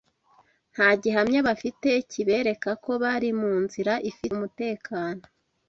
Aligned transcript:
Nta 0.73 0.89
gihamya 1.01 1.39
bafite 1.47 1.89
kibereka 2.11 2.69
ko 2.83 2.91
bari 3.03 3.29
mu 3.41 3.53
nzira 3.63 3.93
ifite 4.09 4.31
umutekano 4.37 5.21